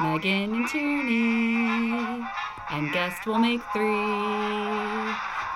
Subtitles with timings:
[0.00, 2.24] Megan and Tierney,
[2.70, 3.82] and guest will make three.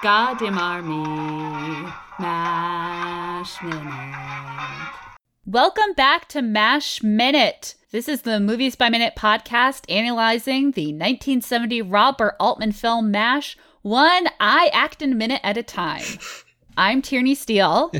[0.02, 4.14] Goddamn army, Mash Minute.
[5.46, 7.76] Welcome back to Mash Minute.
[7.92, 14.28] This is the Movies by Minute podcast analyzing the 1970 Robert Altman film MASH, one
[14.38, 16.04] eye acting minute at a time.
[16.76, 17.90] I'm Tierney Steele.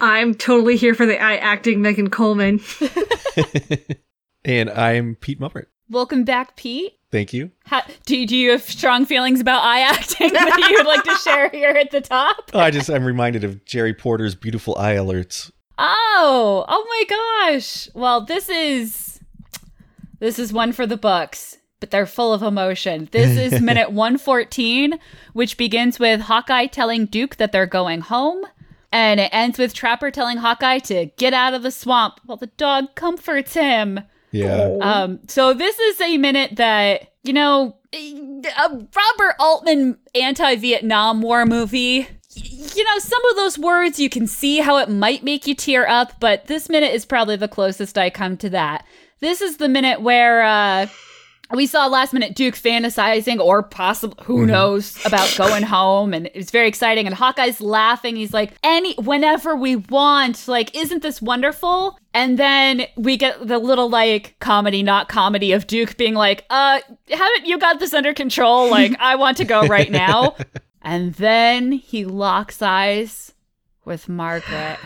[0.00, 2.60] I'm totally here for the eye acting Megan Coleman.
[4.44, 5.66] and I'm Pete Muppert.
[5.88, 6.98] Welcome back, Pete.
[7.10, 7.50] Thank you.
[7.66, 11.14] How, do, do you have strong feelings about eye acting that you would like to
[11.16, 12.50] share here at the top?
[12.54, 15.50] Oh, I just I'm reminded of Jerry Porter's beautiful eye alerts.
[15.78, 17.88] Oh, oh my gosh.
[17.94, 19.20] Well, this is
[20.20, 23.08] this is one for the books, but they're full of emotion.
[23.12, 24.98] This is minute 114,
[25.34, 28.46] which begins with Hawkeye telling Duke that they're going home.
[28.90, 32.46] And it ends with Trapper telling Hawkeye to get out of the swamp while the
[32.46, 34.00] dog comforts him.
[34.32, 34.76] Yeah.
[34.80, 41.46] Um, so this is a minute that, you know, a Robert Altman anti Vietnam War
[41.46, 42.08] movie.
[42.34, 45.86] You know, some of those words you can see how it might make you tear
[45.86, 48.86] up, but this minute is probably the closest I come to that.
[49.20, 50.86] This is the minute where uh,
[51.52, 54.46] we saw last minute Duke fantasizing, or possible who mm-hmm.
[54.46, 57.06] knows about going home, and it's very exciting.
[57.06, 58.16] And Hawkeye's laughing.
[58.16, 63.58] He's like, "Any whenever we want, like, isn't this wonderful?" And then we get the
[63.58, 68.14] little like comedy, not comedy, of Duke being like, "Uh, haven't you got this under
[68.14, 68.70] control?
[68.70, 70.36] Like, I want to go right now."
[70.82, 73.32] and then he locks eyes
[73.84, 74.78] with Margaret.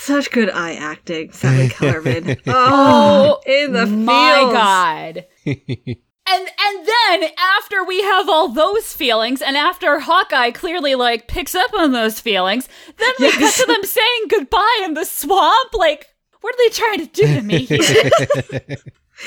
[0.00, 2.38] Such good eye acting, Sally Kellerman.
[2.46, 4.52] Oh, in the my feels.
[4.54, 5.26] god.
[5.46, 11.54] and and then after we have all those feelings, and after Hawkeye clearly like picks
[11.54, 12.66] up on those feelings,
[12.96, 13.58] then we yes.
[13.58, 15.74] cut to them saying goodbye in the swamp.
[15.74, 16.06] Like,
[16.40, 17.66] what are they trying to do to me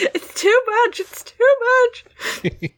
[0.02, 1.00] it's too much.
[1.00, 1.56] It's too
[2.44, 2.72] much.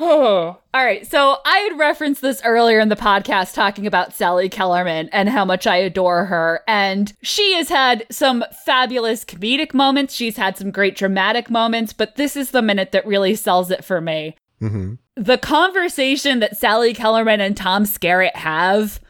[0.00, 0.58] Oh.
[0.74, 1.06] All right.
[1.06, 5.44] So I had referenced this earlier in the podcast talking about Sally Kellerman and how
[5.44, 6.62] much I adore her.
[6.66, 10.14] And she has had some fabulous comedic moments.
[10.14, 13.84] She's had some great dramatic moments, but this is the minute that really sells it
[13.84, 14.36] for me.
[14.62, 14.94] Mm-hmm.
[15.16, 19.00] The conversation that Sally Kellerman and Tom Skerritt have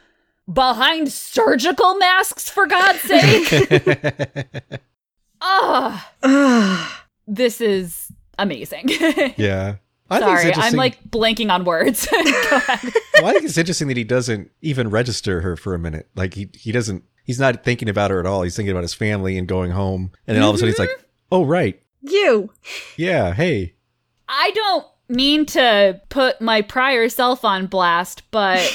[0.51, 4.63] behind surgical masks, for God's sake.
[5.43, 7.03] Ah.
[7.27, 8.89] this is amazing.
[9.37, 9.77] yeah.
[10.11, 12.07] I Sorry, I'm like blanking on words.
[12.11, 16.09] well, I think it's interesting that he doesn't even register her for a minute.
[16.15, 17.03] Like he he doesn't.
[17.23, 18.41] He's not thinking about her at all.
[18.41, 20.11] He's thinking about his family and going home.
[20.27, 21.05] And then all of a sudden he's like, mm-hmm.
[21.31, 22.51] "Oh right, you."
[22.97, 23.33] Yeah.
[23.33, 23.75] Hey.
[24.27, 28.59] I don't mean to put my prior self on blast, but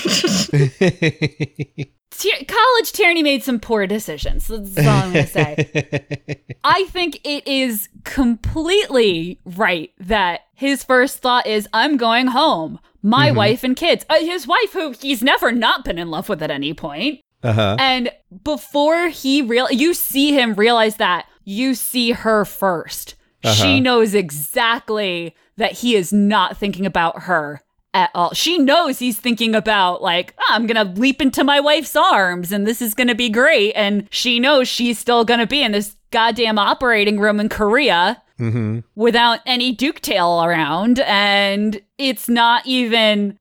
[2.48, 4.46] college Tierney made some poor decisions.
[4.48, 6.40] That's all I'm going to say.
[6.64, 12.80] I think it is completely right that his first thought is, I'm going home.
[13.02, 13.36] My mm-hmm.
[13.36, 14.04] wife and kids.
[14.08, 17.20] Uh, his wife, who he's never not been in love with at any point.
[17.42, 17.76] Uh-huh.
[17.78, 18.10] And
[18.44, 23.14] before he real, you see him realize that you see her 1st
[23.46, 23.54] uh-huh.
[23.54, 27.60] She knows exactly that he is not thinking about her
[27.96, 28.34] at all.
[28.34, 32.52] She knows he's thinking about, like, oh, I'm going to leap into my wife's arms
[32.52, 33.72] and this is going to be great.
[33.72, 38.22] And she knows she's still going to be in this goddamn operating room in Korea
[38.38, 38.80] mm-hmm.
[38.94, 41.00] without any Duke tail around.
[41.00, 43.38] And it's not even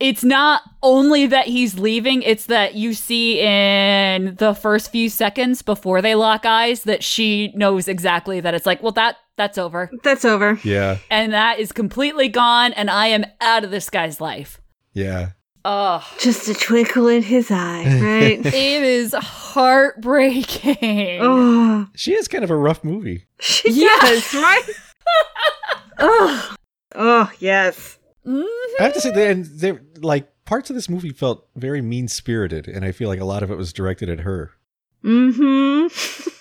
[0.00, 5.60] it's not only that he's leaving, it's that you see in the first few seconds
[5.60, 9.90] before they lock eyes that she knows exactly that it's like, well, that that's over.
[10.02, 10.60] That's over.
[10.62, 10.98] Yeah.
[11.10, 14.60] And that is completely gone, and I am out of this guy's life.
[14.92, 15.30] Yeah.
[15.64, 16.06] Oh.
[16.20, 18.44] Just a twinkle in his eye, right?
[18.44, 21.20] it is heartbreaking.
[21.22, 21.88] Oh.
[21.94, 23.26] She is kind of a rough movie.
[23.40, 24.32] She yes.
[24.32, 24.64] does, right?
[25.98, 26.54] oh.
[26.94, 27.98] Oh, yes.
[28.26, 28.80] Mm-hmm.
[28.80, 32.68] I have to say, they, they like parts of this movie felt very mean spirited,
[32.68, 34.52] and I feel like a lot of it was directed at her.
[35.02, 35.86] Hmm.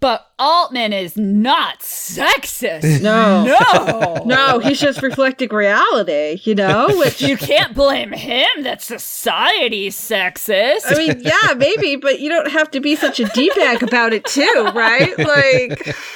[0.00, 3.00] but Altman is not sexist.
[3.10, 4.58] No, no, no.
[4.58, 6.40] He's just reflecting reality.
[6.44, 8.46] You know, which you can't blame him.
[8.62, 10.84] That society's sexist.
[10.86, 14.12] I mean, yeah, maybe, but you don't have to be such a d bag about
[14.12, 15.16] it, too, right?
[15.18, 15.96] Like.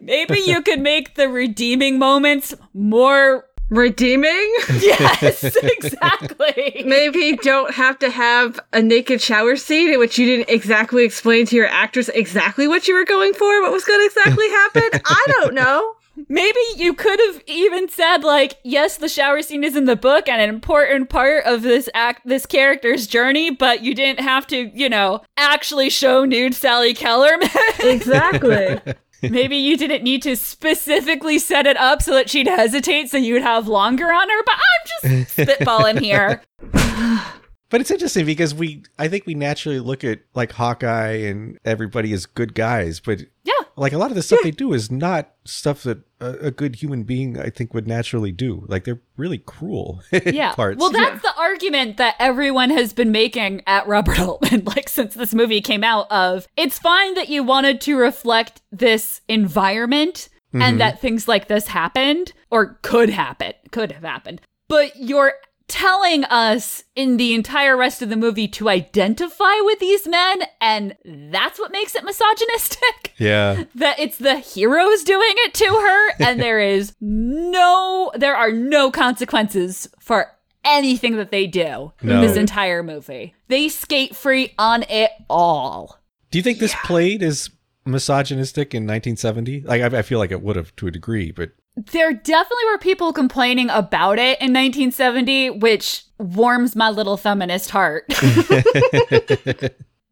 [0.00, 3.45] Maybe you could make the redeeming moments more.
[3.68, 4.54] Redeeming?
[4.80, 6.82] Yes, exactly.
[6.84, 11.46] Maybe don't have to have a naked shower scene in which you didn't exactly explain
[11.46, 15.00] to your actress exactly what you were going for, what was going to exactly happen.
[15.04, 15.94] I don't know.
[16.28, 20.28] Maybe you could have even said like, yes, the shower scene is in the book
[20.28, 24.70] and an important part of this act, this character's journey, but you didn't have to,
[24.74, 27.48] you know, actually show nude Sally Kellerman.
[27.80, 28.80] Exactly.
[29.22, 33.42] Maybe you didn't need to specifically set it up so that she'd hesitate so you'd
[33.42, 36.42] have longer on her, but I'm just spitballing here.
[37.68, 42.12] But it's interesting because we, I think we naturally look at like Hawkeye and everybody
[42.12, 43.54] as good guys, but Yeah.
[43.76, 46.76] Like a lot of the stuff they do is not stuff that a, a good
[46.76, 48.64] human being I think would naturally do.
[48.68, 50.54] Like they're really cruel Yeah.
[50.54, 50.80] parts.
[50.80, 55.34] Well, that's the argument that everyone has been making at Robert Altman, like since this
[55.34, 56.10] movie came out.
[56.10, 60.78] Of it's fine that you wanted to reflect this environment and mm-hmm.
[60.78, 65.34] that things like this happened or could happen, could have happened, but you're
[65.68, 70.96] telling us in the entire rest of the movie to identify with these men, and
[71.04, 72.82] that's what makes it misogynistic.
[73.18, 78.52] Yeah, that it's the heroes doing it to her and there is no there are
[78.52, 80.32] no consequences for
[80.66, 83.34] anything that they do in this entire movie.
[83.48, 85.98] They skate free on it all.
[86.30, 87.48] Do you think this played as
[87.86, 89.62] misogynistic in 1970?
[89.62, 92.78] Like I, I feel like it would have to a degree, but there definitely were
[92.78, 98.04] people complaining about it in 1970 which warms my little feminist heart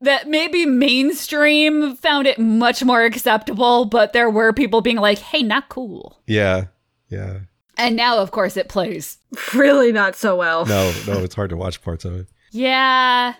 [0.00, 5.42] that maybe mainstream found it much more acceptable but there were people being like hey
[5.42, 6.64] not cool yeah,
[7.08, 7.38] yeah.
[7.78, 9.18] and now of course it plays
[9.54, 10.66] really not so well.
[10.66, 12.26] No, no, it's hard to watch parts of it.
[12.50, 13.34] Yeah.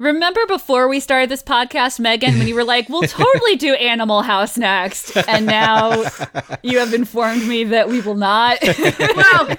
[0.00, 4.22] Remember before we started this podcast, Megan, when you were like, we'll totally do Animal
[4.22, 5.14] House next.
[5.28, 6.04] And now
[6.62, 8.58] you have informed me that we will not.
[8.62, 9.56] Well,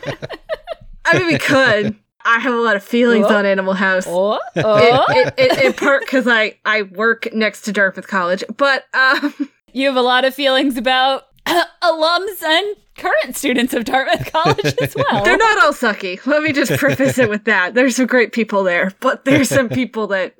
[1.06, 1.96] I mean, we could.
[2.26, 3.36] I have a lot of feelings Oh.
[3.36, 4.06] on Animal House.
[4.08, 5.06] oh, oh.
[5.10, 9.34] It, it, it, in part because I, I work next to Dartmouth College, but um,
[9.74, 11.24] You have a lot of feelings about
[11.84, 15.24] alums and current students of Dartmouth College as well.
[15.24, 16.24] they're not all sucky.
[16.26, 17.74] Let me just preface it with that.
[17.74, 20.36] There's some great people there, but there's some people that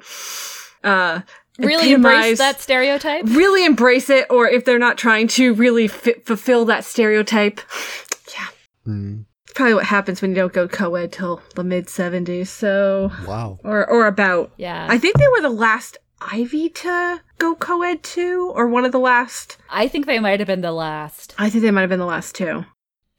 [0.84, 1.22] uh,
[1.60, 3.26] really embrace that stereotype.
[3.26, 7.60] really embrace it, or if they're not trying to really fi- fulfill that stereotype.
[8.34, 8.48] Yeah,
[8.88, 9.26] Mm.
[9.44, 12.48] it's probably what happens when you don't go co-ed till the mid '70s.
[12.48, 13.60] So, Wow.
[13.64, 14.52] or or about.
[14.58, 14.88] Yeah.
[14.90, 19.00] I think they were the last Ivy to go co-ed too, or one of the
[19.00, 19.58] last.
[19.70, 21.34] I think they might have been the last.
[21.38, 22.66] I think they might have been the last two.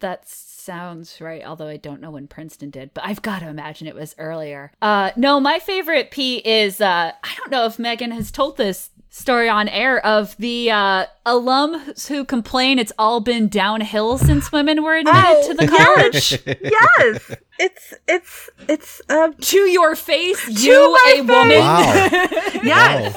[0.00, 3.88] That sounds right, although I don't know when Princeton did, but I've got to imagine
[3.88, 4.72] it was earlier.
[4.80, 8.90] Uh no, my favorite P is uh I don't know if Megan has told this
[9.14, 14.82] story on air of the uh alums who complain it's all been downhill since women
[14.82, 16.42] were admitted Oh, to the college.
[16.62, 21.58] yes, it's it's it's um to your face, you my a woman.
[21.58, 22.08] Wow.
[22.64, 23.16] yes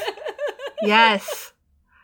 [0.82, 1.52] yes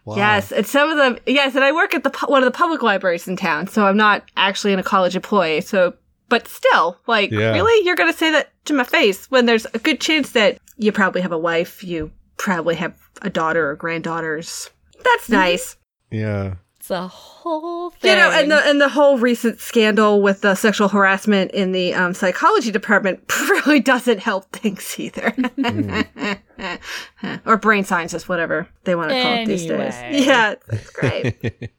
[0.06, 0.16] Wow.
[0.16, 2.82] yes and some of them yes and I work at the one of the public
[2.82, 5.62] libraries in town, so I'm not actually in a college employee.
[5.62, 5.94] So,
[6.30, 7.52] but still, like, Yeah.
[7.52, 10.92] really, you're gonna say that to my face when there's a good chance that you
[10.94, 12.10] probably have a wife, you
[12.42, 14.70] probably have a daughter or granddaughters.
[15.04, 15.78] That's nice.
[16.10, 16.56] Yeah.
[16.78, 18.10] It's a whole thing.
[18.10, 21.94] You know, and the and the whole recent scandal with the sexual harassment in the
[21.94, 25.36] um, psychology department really doesn't help things either,
[27.46, 29.94] or brain sciences, whatever they want to call it these days.
[30.25, 31.70] Yeah, it's great.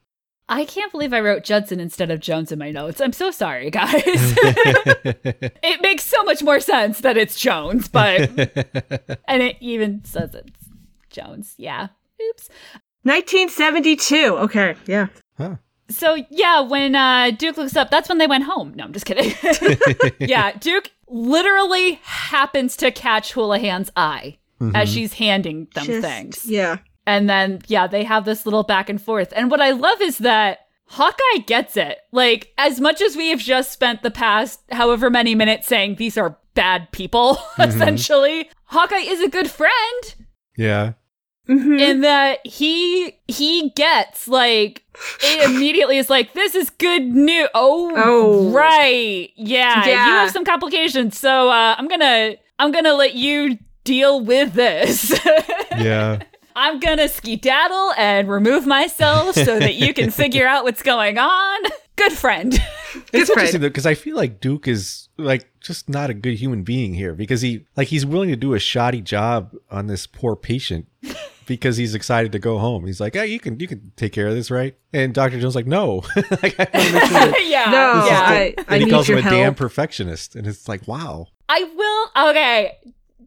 [0.49, 3.01] I can't believe I wrote Judson instead of Jones in my notes.
[3.01, 4.03] I'm so sorry, guys.
[4.05, 8.31] it makes so much more sense that it's Jones, but
[9.27, 10.62] and it even says it's
[11.12, 11.54] Jones.
[11.59, 11.88] Yeah.
[12.31, 12.49] Oops.
[13.04, 14.16] 1972.
[14.38, 15.07] Okay, yeah.
[15.37, 15.57] Huh.
[15.88, 18.73] So yeah, when uh, Duke looks up, that's when they went home.
[18.75, 19.33] No, I'm just kidding.
[20.19, 24.38] yeah, Duke literally happens to catch Houlihan's eye
[24.75, 26.47] as she's handing them Just- things.
[26.47, 26.78] Yeah.
[27.04, 29.33] And then, yeah, they have this little back and forth.
[29.35, 31.99] And what I love is that Hawkeye gets it.
[32.12, 36.16] Like, as much as we have just spent the past however many minutes saying these
[36.16, 40.14] are bad people, essentially, Hawkeye is a good friend
[40.57, 40.92] yeah.
[41.53, 41.75] Mm-hmm.
[41.79, 44.83] in that he he gets like
[45.23, 47.49] it immediately is like this is good news.
[47.55, 48.51] Oh, Oh.
[48.53, 50.07] right, yeah, Yeah.
[50.07, 55.19] you have some complications, so uh, I'm gonna I'm gonna let you deal with this.
[55.79, 56.21] Yeah.
[56.55, 61.61] I'm gonna skedaddle and remove myself so that you can figure out what's going on.
[61.97, 62.53] Good friend.
[62.55, 63.19] It's friend.
[63.31, 66.93] interesting though because I feel like Duke is like just not a good human being
[66.93, 70.87] here because he like he's willing to do a shoddy job on this poor patient
[71.47, 72.87] because he's excited to go home.
[72.87, 75.55] He's like, "Hey, you can you can take care of this, right?" And Doctor Jones
[75.55, 76.03] like, "No."
[76.43, 77.65] like, I sure yeah.
[77.71, 78.25] No, yeah.
[78.27, 79.35] I, I and he need calls him a help.
[79.35, 81.29] damn perfectionist, and it's like, wow.
[81.49, 82.31] I will.
[82.31, 82.79] Okay.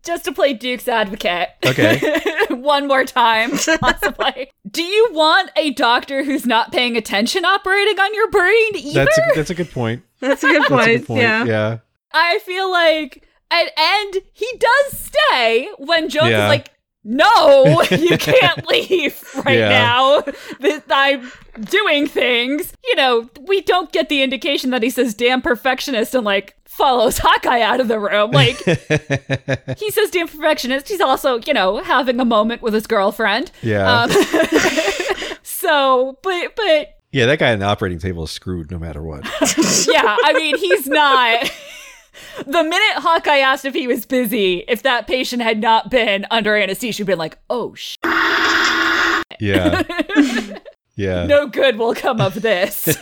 [0.04, 1.50] Just to play Duke's advocate.
[1.66, 2.00] Okay.
[2.52, 4.52] One more time, possibly.
[4.70, 9.06] Do you want a doctor who's not paying attention operating on your brain either?
[9.06, 10.04] That's a, that's a good point.
[10.20, 10.88] That's a good That's point.
[10.90, 11.22] a good point.
[11.22, 11.46] Yeah.
[11.46, 11.78] yeah.
[12.14, 16.46] I feel like, and, and he does stay when Jones Yeah.
[16.46, 16.70] is like,
[17.08, 19.70] no, you can't leave right Yeah.
[19.70, 20.22] now.
[20.60, 21.32] This, I'm
[21.62, 22.74] doing things.
[22.84, 27.18] You know, we don't get the indication that he says damn perfectionist and like follows
[27.22, 28.32] Hawkeye out of the room.
[28.32, 28.58] Like,
[29.78, 30.90] he says damn perfectionist.
[30.90, 33.52] He's also, you know, having a moment with his girlfriend.
[33.62, 34.02] yeah.
[34.04, 34.10] Um,
[35.44, 39.24] so, but, but yeah, that guy on the operating table is screwed no matter what.
[39.88, 41.50] yeah, I mean, he's not.
[42.46, 46.56] The minute Hawkeye asked if he was busy, if that patient had not been under
[46.56, 47.96] anesthesia, he'd been like, oh, sh-
[49.40, 49.84] Yeah.
[50.98, 51.26] Yeah.
[51.26, 52.98] no good will come of this.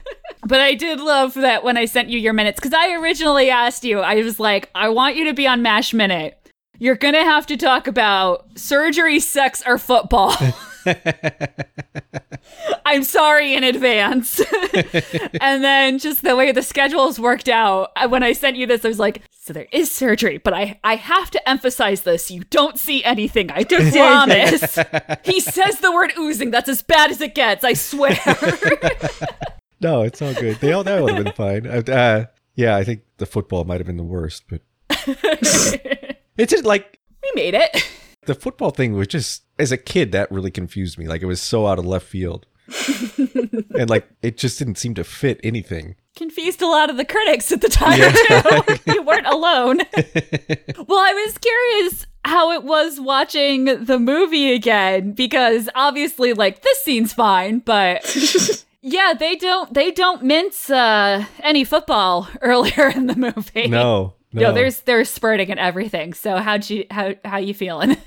[0.46, 3.82] but I did love that when I sent you your minutes, because I originally asked
[3.82, 6.38] you, I was like, I want you to be on MASH Minute.
[6.78, 10.36] You're going to have to talk about surgery, sex, or football.
[12.84, 14.40] I'm sorry in advance.
[15.40, 18.88] and then just the way the schedules worked out, when I sent you this, I
[18.88, 22.30] was like, so there is surgery, but I, I have to emphasize this.
[22.30, 23.50] You don't see anything.
[23.50, 24.78] I promise.
[25.24, 26.50] he says the word oozing.
[26.50, 27.64] That's as bad as it gets.
[27.64, 28.18] I swear.
[29.80, 30.58] No, it's all good.
[30.60, 31.66] They all that would have been fine.
[31.66, 34.62] Uh, Uh, yeah, I think the football might have been the worst, but
[36.36, 37.84] it's just like we made it.
[38.26, 41.06] The football thing was just as a kid that really confused me.
[41.08, 42.46] Like it was so out of left field.
[43.78, 45.96] and like it just didn't seem to fit anything.
[46.16, 48.78] Confused a lot of the critics at the time, too.
[48.92, 49.78] you weren't alone.
[50.86, 56.78] well, I was curious how it was watching the movie again because obviously like this
[56.84, 58.16] scene's fine but
[58.80, 64.14] yeah they don't they don't mince uh any football earlier in the movie No.
[64.32, 67.96] No, no there's there's spurting and everything so how'd you how how you feeling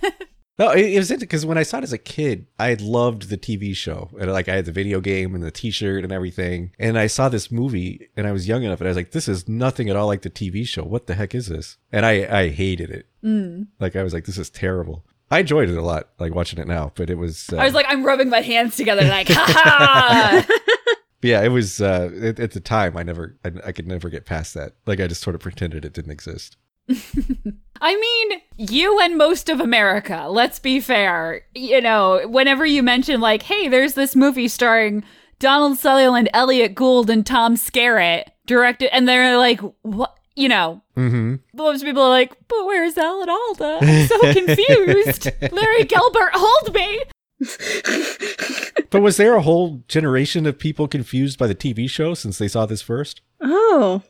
[0.57, 3.29] No, it, it was interesting because when I saw it as a kid, I loved
[3.29, 4.09] the TV show.
[4.19, 6.71] And like I had the video game and the T-shirt and everything.
[6.79, 9.27] And I saw this movie, and I was young enough, and I was like, "This
[9.27, 10.83] is nothing at all like the TV show.
[10.83, 13.07] What the heck is this?" And I I hated it.
[13.23, 13.67] Mm.
[13.79, 16.67] Like I was like, "This is terrible." I enjoyed it a lot, like watching it
[16.67, 16.91] now.
[16.95, 20.45] But it was, uh, i was like i'm rubbing my hands together like ha ha
[21.25, 22.95] yeah, it was uh, at, at the time.
[22.95, 24.73] I never, I, I could never get past that.
[24.85, 26.57] Like I just sort of pretended it didn't exist.
[27.81, 31.41] I mean, you and most of America, let's be fair.
[31.53, 35.03] You know, whenever you mention, like, hey, there's this movie starring
[35.39, 40.15] Donald Sutherland, Elliot Gould, and Tom Skerritt, directed, and they're like, what?
[40.37, 41.35] You know, Mm-hmm.
[41.53, 43.79] most people are like, but where's Alan Alda?
[43.81, 45.29] I'm so confused.
[45.51, 47.01] Larry Gelbart, hold me.
[48.91, 52.47] But was there a whole generation of people confused by the TV show since they
[52.47, 53.19] saw this first?
[53.41, 54.03] Oh,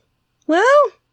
[0.45, 0.63] well,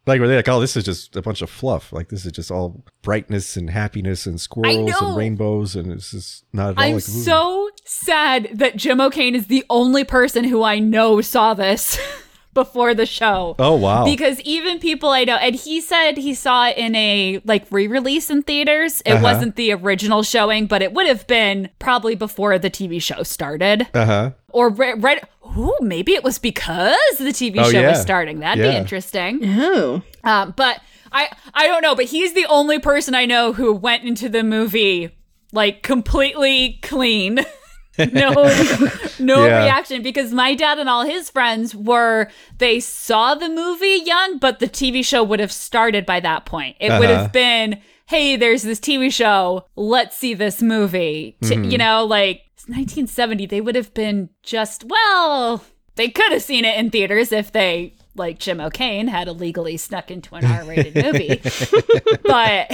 [0.04, 1.90] Like were they like, oh, this is just a bunch of fluff?
[1.90, 6.44] Like this is just all brightness and happiness and squirrels and rainbows, and it's just
[6.52, 10.62] not at all I'm like so sad that Jim O'Kane is the only person who
[10.62, 11.98] I know saw this
[12.54, 13.54] before the show.
[13.58, 14.04] Oh wow!
[14.04, 18.30] Because even people I know, and he said he saw it in a like re-release
[18.30, 19.00] in theaters.
[19.06, 19.22] It Uh-huh.
[19.22, 23.86] wasn't the original showing, but it would have been probably before the TV show started,
[23.94, 24.30] uh huh.
[24.50, 25.00] or right.
[25.02, 25.22] right
[25.56, 27.90] ooh, maybe it was because the TV Oh, show yeah.
[27.90, 28.40] was starting.
[28.40, 29.40] That'd be interesting.
[29.44, 30.80] oh, Um, but
[31.10, 34.42] I I don't know, but he's the only person I know who went into the
[34.42, 35.10] movie
[35.52, 37.40] like completely clean.
[37.98, 38.30] no
[39.18, 39.64] no Yeah.
[39.64, 44.58] reaction because my dad and all his friends were they saw the movie young but
[44.58, 46.76] the TV show would have started by that point.
[46.80, 47.22] It would Uh-huh.
[47.24, 51.36] have been hey there's this TV show let's see this movie.
[51.42, 51.64] Mm-hmm.
[51.64, 55.62] you know like it's 1970 they would have been just well
[55.96, 60.10] they could have seen it in theaters if they like Jim O'Kane had illegally snuck
[60.10, 61.40] into an R-rated movie.
[62.22, 62.70] but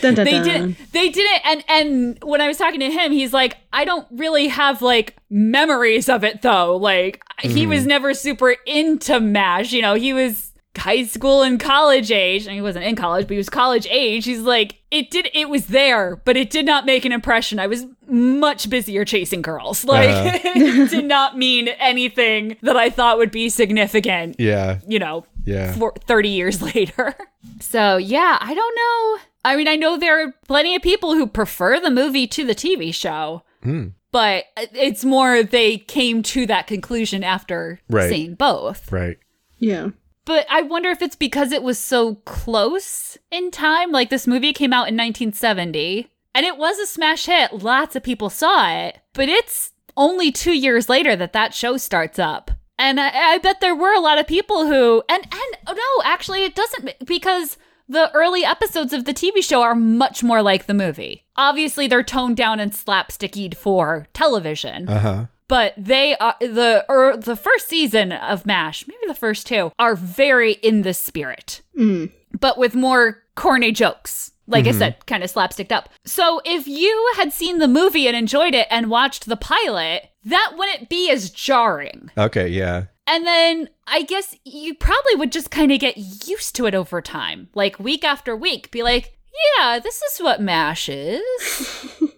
[0.00, 0.44] dun, dun, they dun.
[0.44, 4.06] didn't they didn't and and when i was talking to him he's like i don't
[4.10, 7.70] really have like memories of it though like he mm-hmm.
[7.70, 12.54] was never super into mash you know he was high school and college age and
[12.54, 15.66] he wasn't in college but he was college age he's like it did it was
[15.68, 20.08] there but it did not make an impression i was much busier chasing girls like
[20.10, 20.38] Uh-huh.
[20.54, 25.72] it did not mean anything that i thought would be significant Yeah, you know yeah.
[25.74, 27.14] for 30 years later.
[27.60, 29.22] So, yeah, I don't know.
[29.44, 32.54] I mean, I know there are plenty of people who prefer the movie to the
[32.54, 33.88] TV show, Hmm.
[34.10, 38.08] but it's more they came to that conclusion after Right.
[38.08, 38.90] seeing both.
[38.90, 39.18] Right.
[39.58, 39.88] yeah.
[40.24, 43.90] But I wonder if it's because it was so close in time.
[43.92, 46.08] Like, this movie came out in 1970.
[46.34, 47.52] And it was a smash hit.
[47.62, 52.18] Lots of people saw it, but it's only two years later that that show starts
[52.18, 52.50] up.
[52.76, 56.10] And I, I bet there were a lot of people who, and, and oh no,
[56.10, 57.56] actually, it doesn't, because
[57.88, 61.24] the early episodes of the TV show are much more like the movie.
[61.36, 65.26] Obviously, they're toned down and slapstickied for television, Uh huh.
[65.48, 69.94] But they are the or the first season of MASH, maybe the first two, are
[69.94, 72.10] very in the spirit, Mm.
[72.38, 74.30] but with more corny jokes.
[74.46, 75.88] Like I said, kind of slapsticked up.
[76.04, 80.52] So if you had seen the movie and enjoyed it and watched the pilot, that
[80.58, 82.10] wouldn't be as jarring.
[82.18, 82.84] Okay, yeah.
[83.06, 87.00] And then I guess you probably would just kind of get used to it over
[87.00, 87.48] time.
[87.54, 89.16] Like week after week, be like,
[89.58, 91.90] yeah, this is what MASH is.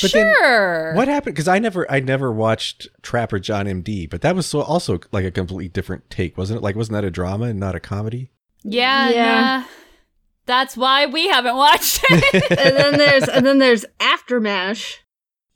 [0.00, 0.94] But then sure.
[0.94, 1.34] What happened?
[1.34, 5.24] Because I never, I never watched Trapper John M.D., but that was so also like
[5.24, 6.62] a completely different take, wasn't it?
[6.62, 8.30] Like, wasn't that a drama and not a comedy?
[8.62, 9.40] Yeah, Yeah.
[9.58, 9.64] nah.
[10.46, 12.50] That's why we haven't watched it.
[12.58, 13.84] and then there's and then there's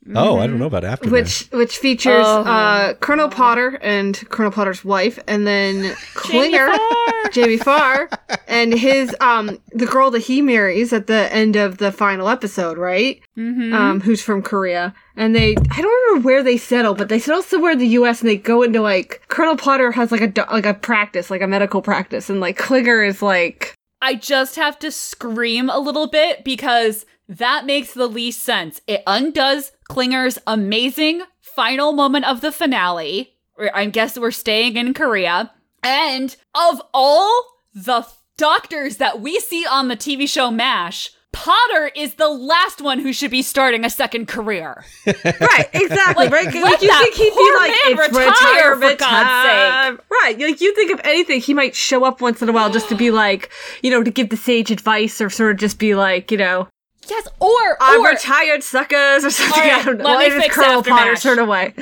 [0.07, 2.43] Aftermash, Oh, I don't know about after which which features Oh.
[2.43, 7.29] uh, Colonel Potter and Colonel Potter's wife, and then Klinger, Farr.
[7.31, 8.09] Jamie Farr,
[8.47, 12.77] and his um the girl that he marries at the end of the final episode,
[12.77, 13.21] right?
[13.37, 13.73] Mhm.
[13.73, 17.41] Um, who's from Korea, and they I don't remember where they settle, but they settle
[17.41, 18.21] somewhere in the U.S.
[18.21, 21.47] and they go into like Colonel Potter has like a like a practice, like a
[21.47, 26.43] medical practice, and like Klinger is like I just have to scream a little bit
[26.43, 28.81] because that makes the least sense.
[28.87, 33.33] It undoes Klinger's amazing final moment of the finale.
[33.73, 35.51] I guess we're staying in Korea.
[35.83, 38.07] And of all the
[38.37, 43.13] doctors that we see on the TV show MASH, Potter is the last one who
[43.13, 44.83] should be starting a second career.
[45.05, 46.27] Right, exactly.
[46.27, 46.53] Like, right?
[46.53, 49.99] let Like you that think he'd be like, man it's retire, for God's time.
[50.09, 50.39] Right.
[50.39, 52.95] Like you think of anything, he might show up once in a while just to
[52.95, 53.51] be like,
[53.83, 56.67] you know, to give the sage advice or sort of just be like, you know,
[57.09, 59.61] Yes, or I'm or retired suckers or something.
[59.61, 60.03] All right, I don't know.
[60.03, 61.21] let me Like, fix Colonel After Potter Mash.
[61.21, 61.73] sort of way.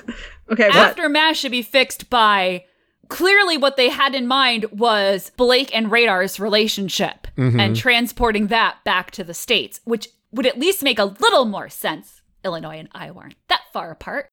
[0.50, 0.76] okay, what?
[0.76, 2.64] After MASH should be fixed by
[3.08, 7.60] clearly what they had in mind was Blake and Radar's relationship mm-hmm.
[7.60, 11.68] and transporting that back to the States, which would at least make a little more
[11.68, 12.22] sense.
[12.44, 14.28] Illinois and Iowa aren't that far apart.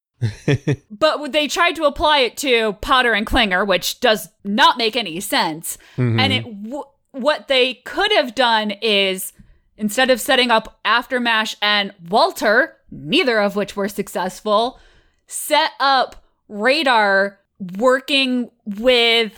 [0.92, 5.20] but they tried to apply it to Potter and Klinger, which does not make any
[5.20, 5.78] sense.
[5.98, 6.20] Mm-hmm.
[6.20, 9.34] And it w- what they could have done is
[9.78, 14.80] instead of setting up After MASH and Walter, neither of which were successful,
[15.28, 17.40] set up Radar
[17.78, 19.34] working with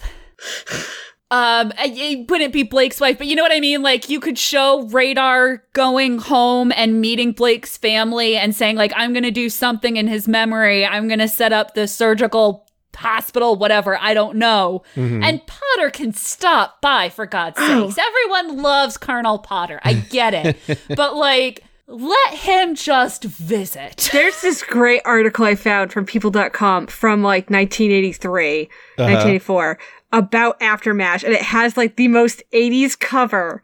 [1.29, 3.81] um it wouldn't be Blake's wife, but you know what I mean?
[3.81, 9.13] Like you could show Radar going home and meeting Blake's family and saying like I'm
[9.13, 10.85] going to do something in his memory.
[10.85, 12.62] I'm going to set up the surgical
[12.95, 14.83] hospital whatever, I don't know.
[14.95, 17.97] And Potter can stop by for God's sakes.
[17.97, 19.79] Everyone loves Colonel Potter.
[19.83, 20.79] I get it.
[20.95, 24.09] but like let him just visit.
[24.13, 29.03] There's this great article I found from people.com from like 1983, Uh-huh.
[29.03, 29.77] 1984
[30.13, 33.63] about AfterMASH, and it has like the most 80s cover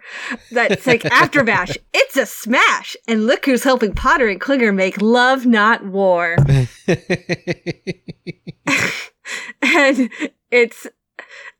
[0.52, 1.78] that's like AfterMASH.
[1.94, 6.36] It's a smash, and look who's helping Potter and Klinger make love, not war.
[9.62, 10.10] and
[10.52, 10.88] it's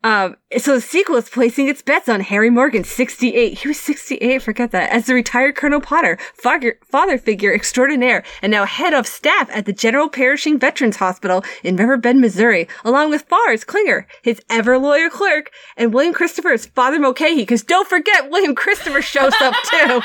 [0.04, 3.60] um so the sequel is placing its bets on Harry Morgan, 68.
[3.60, 8.52] He was 68, forget that, as the retired Colonel Potter, father, father figure extraordinaire, and
[8.52, 13.10] now head of staff at the General Pershing Veterans Hospital in River Bend, Missouri, along
[13.10, 18.32] with Farr's Klinger, his ever lawyer clerk, and William Christopher's Father Mulcahy, because don't forget
[18.32, 20.02] William Christopher shows up too.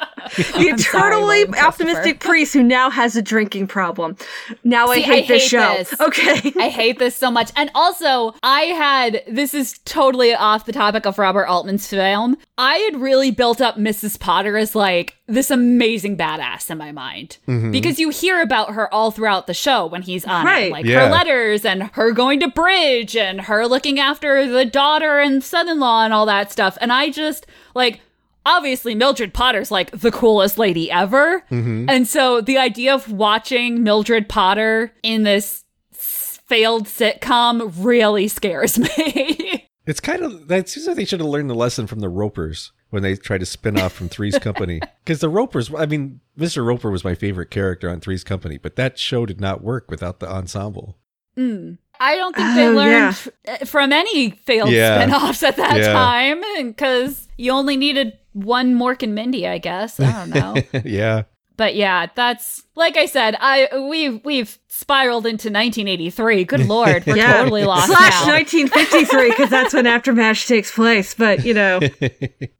[0.36, 4.16] the I'm sorry, eternally William optimistic priest who now has a drinking problem.
[4.64, 5.74] Now I hate I this hate show.
[5.76, 6.00] this.
[6.00, 6.52] Okay.
[6.60, 7.50] I hate this so much.
[7.56, 12.36] And also, I had this is totally off the topic of Robert Altman's film.
[12.58, 14.18] I had really built up Mrs.
[14.18, 17.70] Potter as like this amazing badass in my mind mm-hmm.
[17.72, 20.68] because you hear about her all throughout the show when he's on Right.
[20.68, 21.06] it, like Yeah.
[21.06, 26.04] her letters and her going to bridge and her looking after the daughter and son-in-law
[26.04, 26.78] and all that stuff.
[26.80, 28.00] And I just like
[28.46, 31.44] obviously Mildred Potter's like the coolest lady ever.
[31.50, 39.68] And so the idea of watching Mildred Potter in this failed sitcom really scares me.
[39.86, 42.72] It's kind of that seems like they should have learned the lesson from the Ropers
[42.90, 44.80] when they tried to spin off from Three's Company.
[45.04, 46.66] Because the Ropers, I mean, Mr.
[46.66, 50.18] Roper was my favorite character on Three's Company, but that show did not work without
[50.18, 50.98] the ensemble.
[51.38, 51.78] Mm.
[52.00, 53.08] I don't think they Oh, learned yeah.
[53.08, 53.28] f-
[53.62, 54.96] uh, from any failed Yeah.
[55.00, 55.92] spin-offs at that Yeah.
[55.92, 59.98] time because you only needed one Mork and Mindy, I guess.
[59.98, 60.56] I don't know.
[60.84, 61.22] yeah.
[61.56, 66.44] But yeah, that's like I said, I we've we've spiraled into 1983.
[66.44, 67.38] Good lord, we're Yeah.
[67.38, 68.32] totally lost Slash now.
[68.34, 71.14] 1953 because that's when AfterMASH takes place.
[71.14, 71.78] But you know,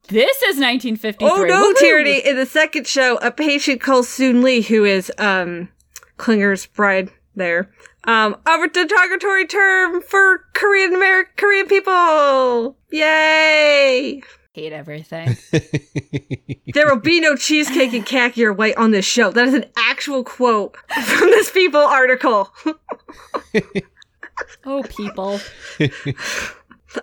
[0.09, 1.29] This is 1953.
[1.29, 1.79] oh no, Woohoo!
[1.79, 2.21] Tierney!
[2.27, 5.69] In the second show, a patient calls Soon Lee, who is um
[6.17, 7.11] Klinger's bride.
[7.35, 7.71] There,
[8.05, 12.79] um, a derogatory term for Korean American Korean people.
[12.91, 14.23] Yay!
[14.57, 15.37] Hate everything.
[16.75, 19.31] There will be no cheesecake and khaki or white on this show.
[19.31, 22.53] That is an actual quote from this People article.
[24.66, 25.40] Oh, people.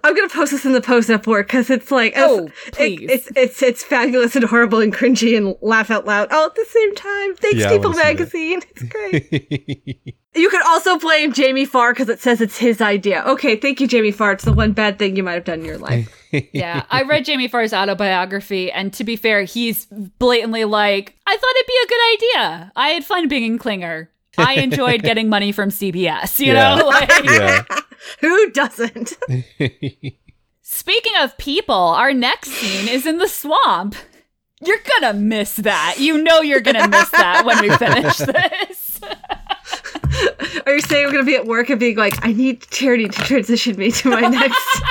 [0.04, 3.02] I'm gonna post this in the post up board because it's like Oh, it's, please.
[3.02, 6.56] it- it's it's it's fabulous and horrible and cringy and laugh out loud all at
[6.56, 7.36] the same time.
[7.36, 8.04] Thanks, Yeah, People wanna.
[8.04, 8.62] Magazine.
[8.70, 10.16] It's great.
[10.36, 13.24] you could also blame Jamie Farr because it says it's his idea.
[13.26, 14.34] Okay, thank you, Jamie Farr.
[14.34, 16.23] It's the one bad thing you might have done in your life.
[16.54, 19.86] Yeah, I read Jamie Farr's autobiography, and to be fair, he's
[20.20, 22.72] blatantly like, I thought it'd be a good idea.
[22.76, 24.10] I had fun being in Klinger.
[24.38, 26.76] I enjoyed getting money from CBS, you Yeah.
[26.76, 26.88] know?
[26.88, 27.64] Like, yeah.
[28.22, 29.14] Who doesn't?
[30.62, 33.96] Speaking of people, our next scene is in the swamp.
[34.66, 35.96] You're gonna miss that.
[36.00, 38.83] You know you're gonna miss that when we finish this.
[40.66, 43.22] Are you saying we're gonna be at work and being like, I need charity to
[43.24, 44.82] transition me to my next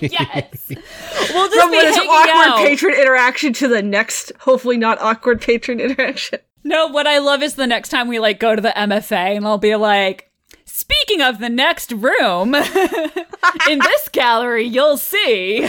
[0.00, 0.68] yes.
[0.68, 2.58] We'll just from be this awkward out.
[2.58, 6.40] patron interaction to the next, hopefully not awkward patron interaction?
[6.64, 9.46] No, what I love is the next time we like go to the MFA and
[9.46, 10.30] I'll be like,
[10.66, 15.62] speaking of the next room, in this gallery, you'll see.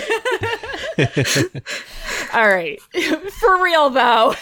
[2.34, 2.82] All right.
[2.82, 4.36] For real though.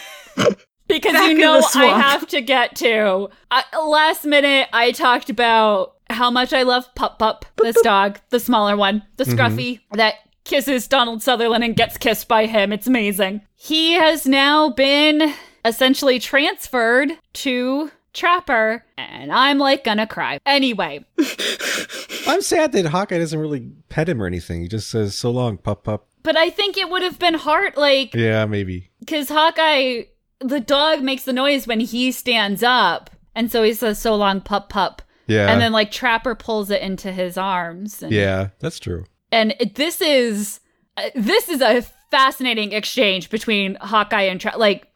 [0.88, 3.30] Because Back you know I have to get to.
[3.52, 8.39] I, last minute, I talked about how much I love Pup Pup, this dog, the
[8.39, 9.38] smaller one, the mm-hmm.
[9.38, 12.71] scruffy that kisses Donald Sutherland and gets kissed by him.
[12.71, 13.41] It's amazing.
[13.56, 15.34] He has now been
[15.65, 20.39] essentially transferred to Trapper, and I'm like gonna cry.
[20.45, 21.06] Anyway,
[22.28, 24.62] I'm sad that Hawkeye doesn't really pet him or anything.
[24.62, 26.08] He just says, so long, pup pup.
[26.23, 28.89] but I think it would have been hard, like, Yeah, maybe.
[29.00, 30.06] because Hawkeye,
[30.39, 34.41] the dog makes the noise when he stands up, and so he says, "So long,
[34.41, 35.52] pup pup," Yeah.
[35.52, 38.02] and then like Trapper pulls it into his arms.
[38.04, 39.06] And, yeah, that's true.
[39.32, 40.60] and it- this is
[40.97, 44.58] uh, this is a fascinating exchange between Hawkeye and Trapper.
[44.58, 44.88] like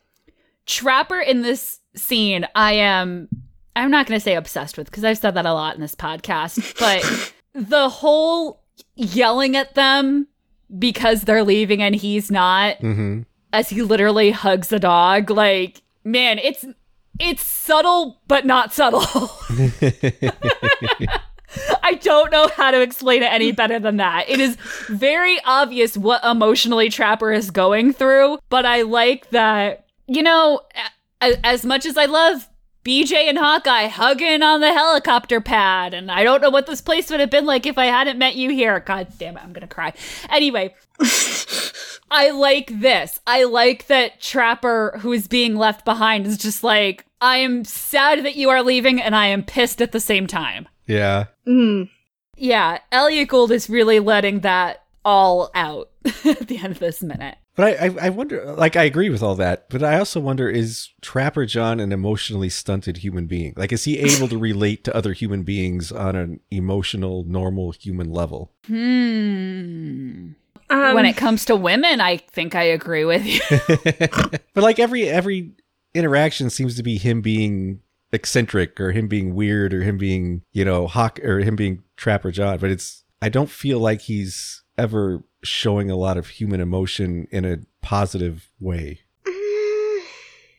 [0.66, 2.48] Trapper in this scene.
[2.56, 3.28] I am
[3.76, 5.96] I'm not going to say obsessed with because I've said that a lot in this
[5.96, 8.64] podcast, but the whole
[8.96, 10.28] yelling at them
[10.80, 13.22] because they're leaving and he's not hmm
[13.54, 16.66] as he literally hugs the dog like man it's
[17.20, 19.06] it's subtle but not subtle
[21.84, 24.30] I don't know how to explain it any better than that.
[24.30, 24.56] It is
[24.88, 30.62] very obvious what emotionally Trapper is going through, but I like that, you know,
[31.20, 32.48] as much as I love
[32.84, 37.12] BJ and Hawkeye hugging on the helicopter pad, and I don't know what this place
[37.12, 38.80] would have been like if I hadn't met you here.
[38.80, 39.94] God damn it, I'm gonna cry.
[40.30, 40.74] Anyway,
[42.12, 43.22] I like this.
[43.26, 48.26] I like that Trapper, who is being left behind, is just like, I am sad
[48.26, 50.68] that you are leaving, and I am pissed at the same time.
[50.86, 51.28] Yeah.
[51.48, 51.90] Mm.
[52.36, 55.90] Yeah, Elliot Gould is really letting that all out
[56.26, 57.38] at the end of this minute.
[57.56, 60.50] But I, I, I wonder, like, I agree with all that, but I also wonder
[60.50, 63.54] is Trapper John an emotionally stunted human being?
[63.56, 68.12] Like, is he able to relate to other human beings on an emotional, normal human
[68.12, 68.52] level?
[68.68, 70.32] Hmm.
[70.72, 73.42] Um, when it comes to women, I think I agree with you.
[74.54, 75.52] but like every every
[75.94, 77.82] interaction seems to be him being
[78.14, 82.30] eccentric or him being weird or him being you know hawk or him being trapper
[82.30, 87.26] john but it's i don't feel like he's ever showing a lot of human emotion
[87.32, 89.00] in a positive way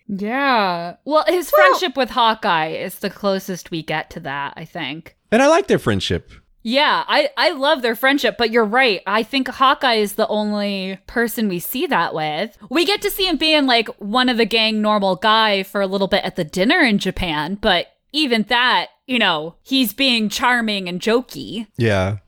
[0.09, 0.97] yeah.
[1.05, 5.17] Well, his Well- friendship with Hawkeye is the closest we get to that, I think.
[5.31, 6.31] and i like their friendship
[6.63, 9.01] Yeah, I, I love their friendship, but you're right.
[9.07, 12.57] I think Hawkeye is the only person we see that with.
[12.71, 15.87] We get to see him being like one of the gang normal guy for a
[15.87, 20.89] little bit at the dinner in Japan, but even that, you know, he's being charming
[20.89, 22.19] and jokey yeah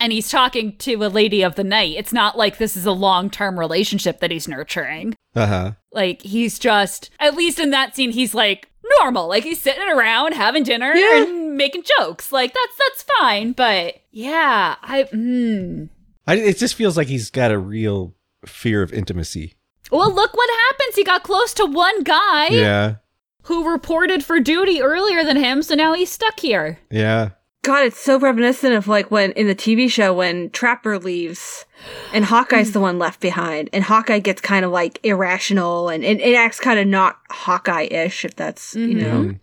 [0.00, 1.94] and he's talking to a lady of the night.
[1.96, 5.14] It's not like this is a long term relationship that he's nurturing.
[5.34, 8.68] uh-huh Like he's just, at least in that scene, he's like
[9.00, 9.28] normal.
[9.28, 11.22] Like he's sitting around having dinner Yeah.
[11.22, 12.32] and making jokes.
[12.32, 13.52] Like that's that's fine.
[13.52, 15.84] But yeah, I hmm.
[16.26, 18.14] I, it just feels like he's got a real
[18.46, 19.54] fear of intimacy
[19.90, 20.96] Well, look what happens.
[20.96, 22.94] He got close to one guy yeah
[23.42, 26.78] who reported for duty earlier than him, so now he's stuck here.
[26.90, 27.30] yeah
[27.64, 31.64] God, it's so reminiscent of like when in the TV show when Trapper leaves
[32.12, 36.20] and Hawkeye's the one left behind, and Hawkeye gets kind of like irrational and, and
[36.20, 39.24] it acts kind of not Hawkeye ish, if that's, you know.
[39.24, 39.40] Mm.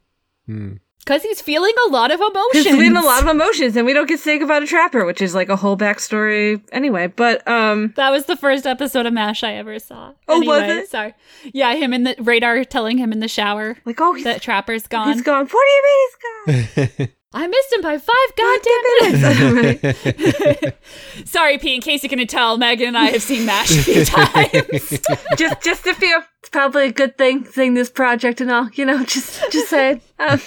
[0.48, 0.80] Mm.
[1.00, 2.64] Because he's feeling a lot of emotions.
[2.64, 5.04] He's feeling a lot of emotions, and we don't get to think about a trapper,
[5.04, 7.08] which is like a whole backstory anyway.
[7.08, 10.14] But um, That was the first episode of MASH I ever saw.
[10.28, 10.92] Oh, was it?
[10.92, 11.16] Sorry.
[11.54, 14.86] Yeah, him in the radar telling him in the shower like, oh, he's, that Trapper's
[14.86, 15.12] gone.
[15.12, 15.48] he's gone.
[15.48, 17.08] What do you mean he's gone?
[17.34, 20.78] I missed him by five goddamn minutes.
[21.32, 21.76] Sorry, P.
[21.76, 25.00] In case you couldn't tell, Megan and I have seen MASH a few times.
[25.38, 26.22] just, just a few.
[26.40, 28.70] It's probably a good thing seeing this project and all.
[28.74, 30.02] You know, just, just saying.
[30.20, 30.40] Um,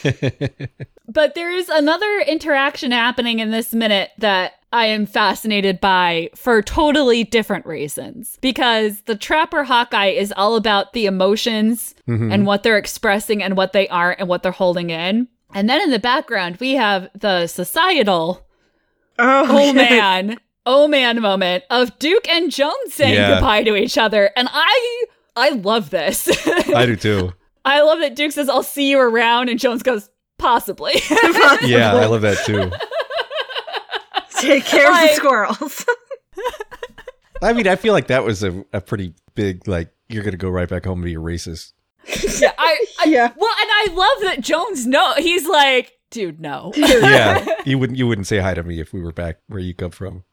[1.07, 6.61] But there is another interaction happening in this minute that I am fascinated by for
[6.63, 8.39] totally different reasons.
[8.41, 12.33] Because the Trapper Hawkeye is all about the emotions Mhm.
[12.33, 15.29] and what they're expressing and what they aren't and what they're holding in.
[15.55, 18.45] And then in the background, we have the societal
[19.19, 23.35] oh, oh man, oh man moment of Duke and Jones saying Yeah.
[23.35, 24.31] goodbye to each other.
[24.37, 25.05] And I
[25.37, 26.29] I love this.
[26.75, 27.33] I do too.
[27.65, 30.93] I love that Duke says, I'll see you around, and Jones goes, possibly.
[31.63, 32.71] Yeah, I love that too.
[34.41, 35.87] Take care of the squirrels.
[37.43, 40.49] I mean, I feel like that was a, a pretty big like you're gonna go
[40.51, 41.73] right back home and be a racist.
[42.41, 43.33] Yeah, I, I Yeah.
[43.37, 46.73] Well, and I love that Jones no he's like, dude, no.
[46.77, 49.75] Yeah, you wouldn't you wouldn't say hi to me if we were back where you
[49.75, 50.25] come from.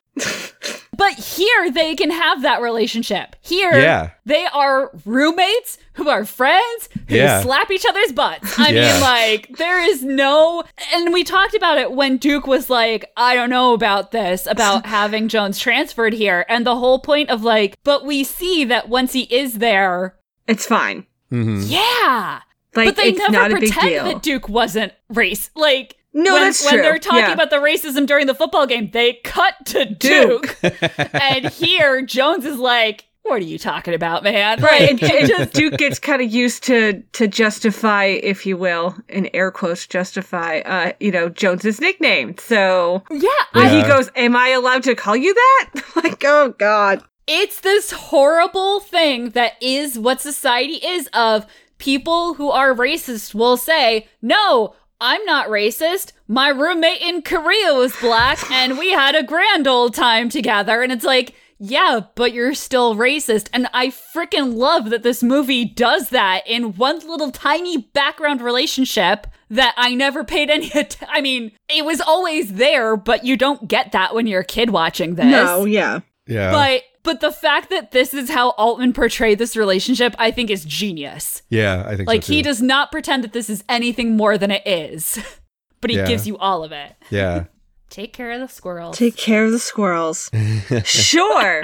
[0.97, 3.35] but here they can have that relationship.
[3.41, 4.11] Here Yeah.
[4.25, 7.41] they are roommates who are friends who Yeah.
[7.41, 8.59] slap each other's butts.
[8.59, 8.91] I Yeah.
[8.93, 13.33] mean, like, there is no and we talked about it when Duke was like, I
[13.33, 16.45] don't know about this, about having Jones transferred here.
[16.49, 20.65] And the whole point of like, but we see that once he is there, It's
[20.67, 21.07] fine.
[21.31, 22.41] Hmm yeah.
[22.75, 24.03] Like, but they it's never not a big pretend deal.
[24.05, 25.49] that Duke wasn't race.
[25.55, 27.33] Like No, when, that's when they're talking Yeah.
[27.33, 30.57] about the racism during the football game, they cut to Duke,
[31.13, 35.27] and here Jones is like, "What are you talking about, man?" Right, Like, and, and
[35.27, 39.85] just- Duke gets kind of used to to justify, if you will, in air quotes,
[39.87, 42.35] justify, uh, you know, Jones's nickname.
[42.37, 45.69] So yeah, when I, he goes, "Am I allowed to call you that?"
[46.03, 51.09] like, oh god, it's this horrible thing that is what society is.
[51.13, 51.45] Of
[51.77, 56.11] people who are racist will say, "No." I'm not racist.
[56.27, 60.83] My roommate in Korea was black and we had a grand old time together.
[60.83, 63.49] And it's like, yeah, but you're still racist.
[63.51, 69.25] And I freaking love that this movie does that in one little tiny background relationship
[69.49, 73.67] that I never paid any att- I mean, it was always there, but you don't
[73.67, 75.25] get that when you're a kid watching this.
[75.25, 76.51] No, yeah, Yeah.
[76.51, 80.63] But but the fact that this is how Altman portrayed this relationship, I think is
[80.65, 81.41] genius.
[81.49, 84.51] yeah, I think Like so he does not pretend that this is anything more than
[84.51, 85.19] it is.
[85.81, 86.05] But he Yeah.
[86.05, 86.95] gives you all of it.
[87.09, 87.45] Yeah.
[87.89, 88.97] Take care of the squirrels.
[88.97, 90.29] take care of the squirrels.
[90.85, 91.63] sure.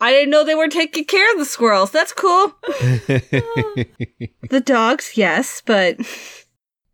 [0.00, 1.92] I didn't know they were taking care of the squirrels.
[1.92, 2.52] That's cool.
[4.50, 5.96] The dogs, yes, but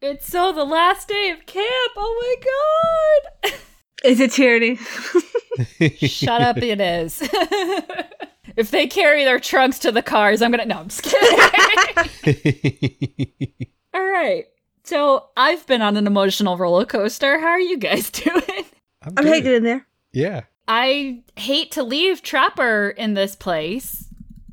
[0.02, 1.92] It's so the last day of camp.
[1.96, 2.36] Oh
[3.42, 3.52] my god.
[4.04, 4.76] Is it Tierney?
[6.06, 7.20] Shut up, it is.
[8.56, 10.66] if they carry their trunks to the cars, I'm gonna.
[10.66, 12.58] No, I'm just kidding.
[13.94, 14.44] All right.
[14.84, 17.38] So I've been on an emotional roller coaster.
[17.38, 18.42] How are you guys doing?
[19.02, 19.26] I'm good.
[19.26, 19.86] hanging in there.
[20.12, 20.42] Yeah.
[20.66, 24.06] I hate to leave Trapper in this place,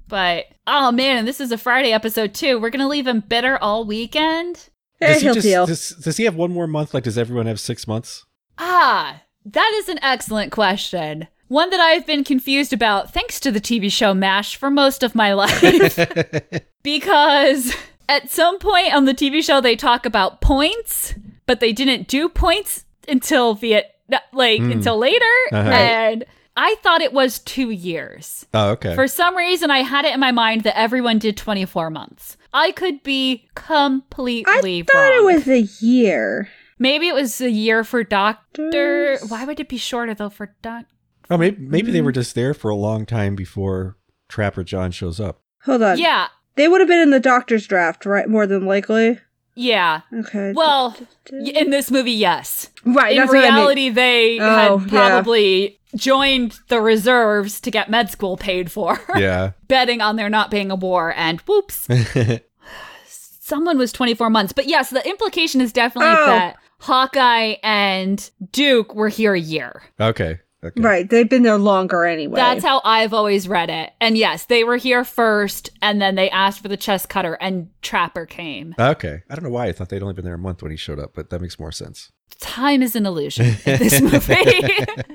[0.08, 2.60] but oh man, and this is a Friday episode too.
[2.60, 4.70] We're gonna leave him bitter all weekend.
[5.02, 5.66] Eh, Does he, he'll just, deal.
[5.66, 6.94] does, does he have one more month?
[6.94, 8.26] Like, does everyone have six months?
[8.58, 11.28] Ah, that is an excellent question.
[11.48, 15.14] One that I've been confused about thanks to the TV show MASH for most of
[15.16, 15.98] my life.
[16.84, 17.74] because
[18.10, 21.14] at some point on the TV show they talk about points,
[21.46, 23.92] but they didn't do points until Viet
[24.34, 24.72] like Hmm.
[24.72, 25.26] until later.
[25.52, 25.70] Uh-huh.
[25.70, 26.26] And
[26.58, 28.46] I thought it was two years.
[28.54, 28.96] Oh, okay.
[28.96, 32.38] For some reason, I had it in my mind that everyone did 24 months.
[32.54, 34.90] I could be completely wrong.
[34.90, 35.32] I thought wrong.
[35.32, 36.48] It was a year.
[36.78, 38.64] Maybe it was a year for doctor.
[38.72, 39.30] Doctors.
[39.30, 40.86] Why would it be shorter though for doc?
[41.30, 41.94] oh, maybe maybe Mm-hmm.
[41.94, 43.98] they were just there for a long time before
[44.30, 45.42] Trapper John shows up.
[45.64, 45.98] Hold on.
[45.98, 48.28] Yeah, They would have been in the doctor's draft, right?
[48.30, 49.20] More than likely.
[49.56, 50.02] yeah.
[50.14, 50.52] Okay.
[50.54, 50.96] Well,
[51.32, 52.70] in this movie, yes.
[52.86, 53.14] right.
[53.14, 53.54] In that's what I mean.
[53.56, 55.10] reality, they Oh, had yeah.
[55.10, 59.52] probably joined the reserves to get med school paid for, Yeah.
[59.68, 61.88] betting on there not being a war, and whoops,
[63.08, 64.54] someone was 24 months.
[64.54, 66.26] But yes, the implication is definitely Oh.
[66.28, 69.84] that Hawkeye and Duke were here a year.
[70.00, 70.40] okay.
[70.64, 70.82] Okay.
[70.82, 71.08] Right.
[71.08, 72.38] They've been there longer anyway.
[72.38, 73.92] That's how I've always read it.
[74.02, 77.70] And yes, they were here first, and then they asked for the chest cutter, and
[77.84, 78.74] Trapper came.
[78.80, 79.22] Okay.
[79.30, 80.98] I don't know why I thought they'd only been there a month when he showed
[80.98, 82.12] up, but that makes more sense.
[82.40, 84.36] time is an illusion in this movie.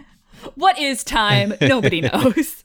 [0.54, 1.52] what is time?
[1.60, 2.62] Nobody knows.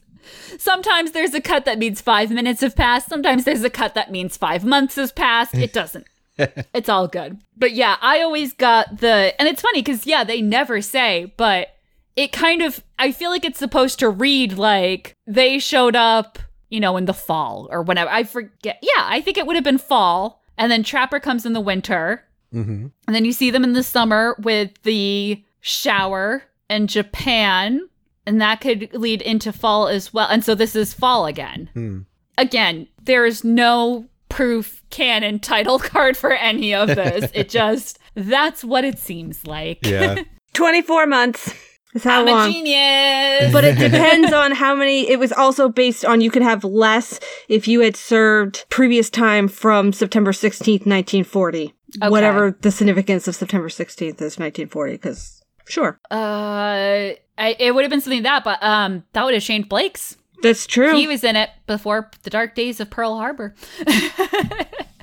[0.60, 3.10] Sometimes there's a cut that means five minutes have passed.
[3.10, 5.56] Sometimes there's a cut that means five months has passed.
[5.56, 6.06] It doesn't.
[6.74, 7.40] it's all good.
[7.58, 11.70] But yeah, I always got the, and it's funny because yeah, they never say, but
[12.16, 16.80] it kind of, I feel like it's supposed to read like they showed up, you
[16.80, 18.10] know, in the fall or whenever.
[18.10, 18.80] I forget.
[18.82, 20.42] Yeah, I think it would have been fall.
[20.58, 22.24] And then Trapper comes in the winter.
[22.52, 27.88] hmm And then you see them in the summer with the shower in Japan.
[28.26, 30.28] And that could lead into fall as well.
[30.30, 31.70] And so this is fall again.
[31.74, 32.00] Hmm.
[32.38, 37.32] Again, there is no proof canon title card for any of this.
[37.34, 39.86] it just, that's what it seems like.
[39.86, 40.22] Yeah.
[40.54, 41.54] 24 months
[41.94, 42.50] is how I'm long.
[42.50, 43.54] a genius.
[43.54, 45.10] But it depends on how many.
[45.10, 47.20] It was also based on you could have less
[47.50, 51.74] if you had served previous time from September 16th, 1940.
[52.02, 52.10] Okay.
[52.10, 56.00] Whatever the significance of September 16th is 1940, because sure.
[56.12, 59.70] uh, I, it would have been something like that, but um, that would have changed
[59.70, 60.18] Blake's.
[60.42, 60.96] That's true.
[60.96, 63.56] He was in it before the dark days of Pearl Harbor.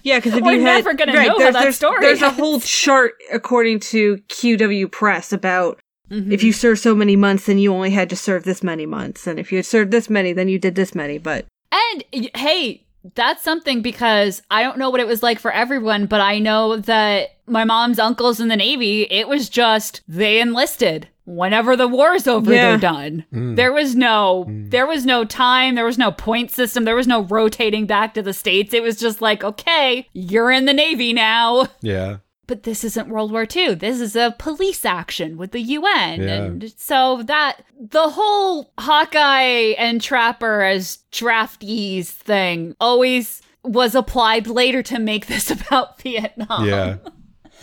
[0.03, 2.23] yeah, because if We're you had, never gonna know how there's, that there's, story There's
[2.23, 6.31] a whole chart according to QW Press about Mm-hmm.
[6.31, 9.27] if you serve so many months, then you only had to serve this many months,
[9.27, 11.17] and if you had served this many, then you did this many.
[11.17, 16.05] But And hey, that's something because I don't know what it was like for everyone,
[16.05, 21.09] but I know that my mom's uncles in the Navy, it was just they enlisted.
[21.25, 22.71] Whenever the war's over, Yeah.
[22.71, 23.25] they're done.
[23.33, 23.57] Mm.
[23.57, 27.23] There was no there was no time, there was no point system, there was no
[27.23, 28.75] rotating back to the States.
[28.75, 31.69] It was just like, okay, you're in the Navy now.
[31.81, 32.17] Yeah.
[32.49, 33.77] But this isn't World War II.
[33.77, 36.21] This is a police action with the UN.
[36.23, 36.29] Yeah.
[36.43, 44.83] And so that the whole Hawkeye and Trapper as draftees thing always was applied later
[44.83, 46.67] to make this about Vietnam.
[46.67, 46.97] Yeah.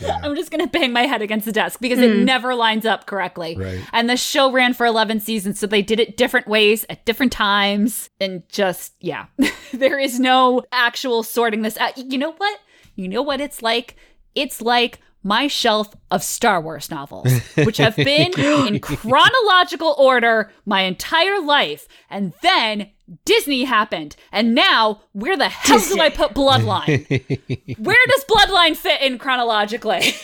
[0.00, 0.18] Yeah.
[0.22, 2.24] I'm just going to bang my head against the desk because it hmm.
[2.24, 3.56] never lines up correctly.
[3.56, 3.80] Right.
[3.92, 7.32] And the show ran for 11 seasons, so they did it different ways at different
[7.32, 8.08] times.
[8.20, 9.26] And just, yeah,
[9.72, 11.98] there is no actual sorting this out.
[11.98, 12.60] You know what?
[12.94, 13.96] You know what it's like?
[14.34, 20.82] It's like my shelf of Star Wars novels, which have been in chronological order my
[20.82, 21.86] entire life.
[22.08, 22.90] And then
[23.24, 24.16] Disney happened.
[24.32, 27.78] And now, where the hell do I put Bloodline?
[27.78, 30.14] Where does Bloodline fit in chronologically?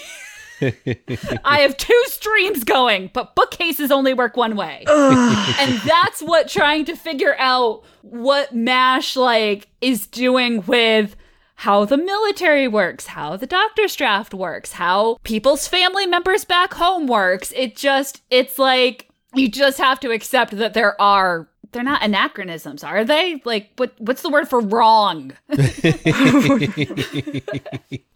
[1.44, 4.84] I have two streams going, but bookcases only work one way.
[4.88, 11.16] and that's what trying to figure out what MASH like is doing with
[11.56, 17.06] how the military works, how the doctor's draft works, how people's family members back home
[17.06, 17.52] works.
[17.56, 22.82] It just it's like you just have to accept that there are they're not anachronisms,
[22.84, 23.40] are they?
[23.44, 25.32] Like what what's the word for wrong?
[25.50, 25.58] I'm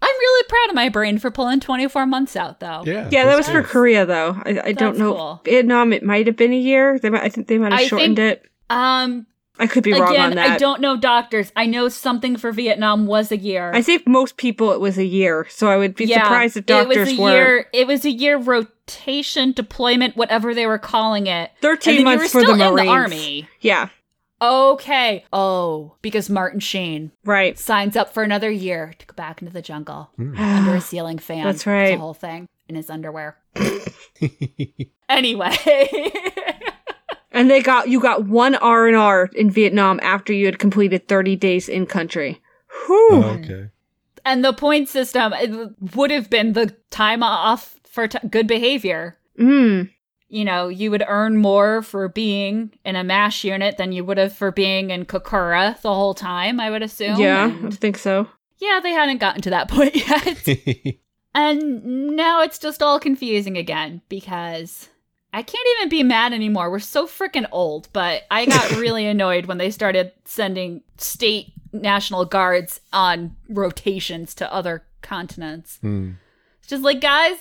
[0.02, 2.82] really proud of my brain for pulling 24 months out though.
[2.84, 3.08] Yeah.
[3.10, 3.62] Yeah, that was that's for.
[3.62, 4.36] Korea though.
[4.44, 5.14] I, I don't know.
[5.14, 5.40] cool.
[5.44, 6.98] Vietnam, it might have been a year.
[6.98, 8.46] They might, I think they might have I shortened think- it.
[8.70, 9.26] Um
[9.60, 10.50] I could be wrong on again, that.
[10.50, 11.52] I don't know doctors.
[11.54, 13.70] I know something for Vietnam was a year.
[13.72, 16.96] I think most people it was a year, so I would be surprised if doctors
[16.96, 17.66] it was a were year.
[17.72, 21.50] It was a year rotation, deployment, whatever they were calling it.
[21.60, 22.86] Thirteen then months you for were the still in Marines.
[22.88, 23.48] the army.
[23.60, 23.88] Yeah,
[24.42, 25.24] Okay.
[25.34, 27.58] Oh, because Martin Sheen right.
[27.58, 30.34] signs up for another year to go back into the jungle Hmm.
[30.38, 31.44] under a ceiling fan.
[31.44, 31.90] That's right.
[31.92, 33.36] The whole thing in his underwear.
[35.08, 35.54] anyway.
[37.40, 41.08] And they got you got one R and R in Vietnam after you had completed
[41.08, 42.40] thirty days in country.
[42.86, 43.08] Whew.
[43.12, 43.70] Oh, okay.
[44.26, 45.50] and the point system it
[45.96, 49.16] would have been the time off for t- good behavior.
[49.38, 49.88] Mm.
[50.28, 54.18] you know, you would earn more for being in a MASH unit than you would
[54.18, 57.18] have for being in Kokura the whole time, I would assume.
[57.18, 58.28] Yeah, I think so.
[58.58, 60.46] yeah, they hadn't gotten to that point yet.
[61.34, 64.90] and now it's just all confusing again because
[65.32, 66.70] I can't even be mad anymore.
[66.70, 72.24] We're so freaking old, but I got really annoyed when they started sending state national
[72.24, 75.78] guards on rotations to other continents.
[75.80, 76.12] Hmm.
[76.58, 77.36] It's just like, guys,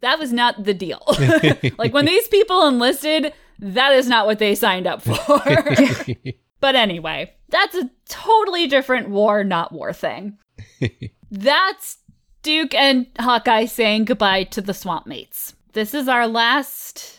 [0.00, 1.02] that was not the deal.
[1.78, 5.40] like when these people enlisted, that is not what they signed up for.
[6.60, 10.38] but anyway, that's a totally different war, not war thing.
[11.30, 11.98] that's
[12.42, 15.54] Duke and Hawkeye saying goodbye to the swamp mates.
[15.72, 17.13] This is our last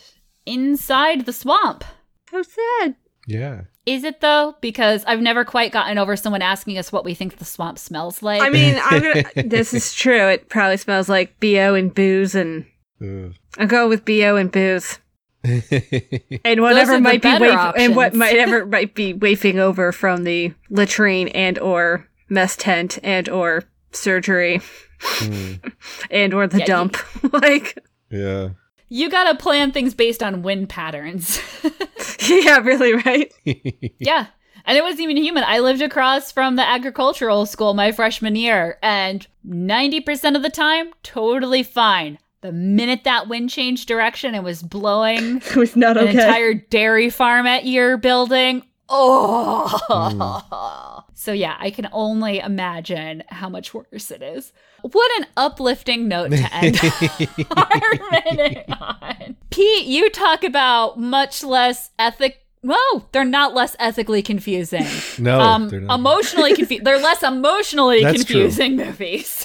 [0.46, 1.84] inside the swamp.
[2.30, 2.96] How sad.
[3.26, 3.62] yeah.
[3.84, 4.56] Is it though?
[4.60, 8.20] Because I've never quite gotten over someone asking us what we think the swamp smells
[8.20, 8.42] like.
[8.42, 9.22] I mean, I'm gonna.
[9.48, 10.28] this is true.
[10.28, 12.66] It probably smells like bo and booze, and
[13.00, 13.32] Ugh.
[13.58, 14.98] I'll go with bo and booze,
[15.44, 17.46] and whatever might be better
[17.78, 22.98] and what might ever might be wafting over from the latrine and or mess tent
[23.04, 23.62] and or
[23.92, 24.60] surgery
[25.00, 25.52] Hmm.
[26.10, 26.96] and or the Yeah, you- dump.
[27.32, 27.78] like,
[28.10, 28.48] Yeah.
[28.88, 31.40] You gotta plan things based on wind patterns.
[32.28, 33.32] yeah, really, right?
[33.98, 34.26] yeah.
[34.64, 35.44] And it wasn't even human.
[35.44, 40.90] I lived across from the agricultural school my freshman year, and 90% of the time,
[41.04, 42.18] totally fine.
[42.40, 46.18] The minute that wind changed direction and was blowing It was not an okay.
[46.18, 51.02] entire dairy farm at your building, oh.
[51.14, 54.52] So, yeah, I can only imagine how much worse it is.
[54.92, 56.78] What an uplifting note to end
[57.56, 59.36] our minute on.
[59.50, 62.44] Pete, you talk about much less ethic.
[62.62, 64.86] Whoa, they're not less ethically confusing.
[65.18, 65.98] no, um, they're not.
[65.98, 66.84] emotionally confused.
[66.84, 68.42] They're less emotionally That's true.
[68.42, 69.44] confusing movies.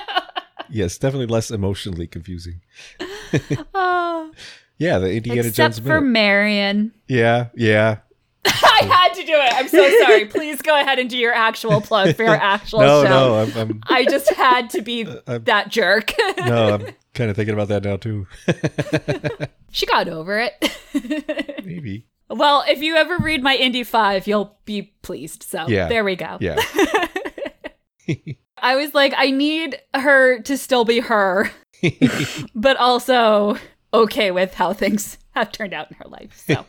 [0.70, 2.60] yes, definitely less emotionally confusing.
[3.74, 4.30] Oh,
[4.78, 6.00] Yeah, the Indiana except Jones for.
[6.00, 6.92] Marion.
[7.08, 7.98] Yeah, yeah.
[8.46, 9.52] I had to do it.
[9.54, 10.24] I'm so sorry.
[10.26, 13.08] Please go ahead and do your actual plug for your actual No, show.
[13.08, 16.12] no, I'm, I'm I just had to be I'm- that jerk.
[16.38, 18.26] no, I'm kind of thinking about that now too.
[19.70, 20.54] she got over it.
[21.64, 22.06] Maybe.
[22.30, 25.42] well, if you ever read my Indy 5, you'll be pleased.
[25.42, 25.88] So Yeah.
[25.88, 26.38] there we go.
[26.40, 26.56] Yeah.
[28.62, 31.50] I was like, I need her to still be her,
[32.54, 33.56] but also
[33.94, 36.42] okay with how things have turned out in her life.
[36.46, 36.66] So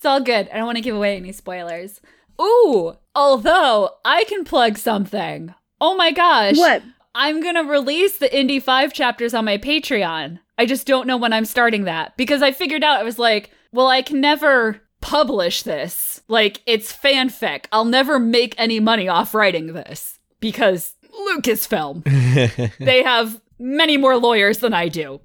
[0.00, 0.48] it's all good.
[0.48, 2.00] I don't want to give away any spoilers.
[2.40, 5.54] Ooh, although I can plug something.
[5.78, 6.56] Oh my gosh.
[6.56, 6.82] What?
[7.14, 10.38] I'm going to release the Indy 5 chapters on my Patreon.
[10.56, 13.50] I just don't know when I'm starting that because I figured out I was like,
[13.72, 16.22] well, I can never publish this.
[16.28, 17.66] Like, it's fanfic.
[17.70, 20.94] I'll never make any money off writing this because
[21.28, 25.20] Lucasfilm, they have many more lawyers than I do,